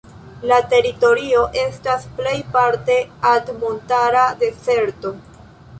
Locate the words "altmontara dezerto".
3.35-5.19